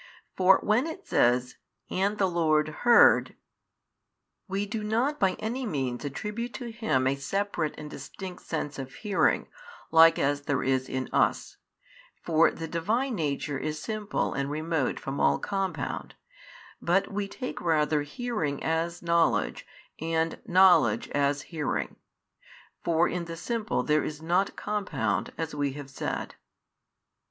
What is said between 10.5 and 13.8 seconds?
is in us, for the Divine Nature is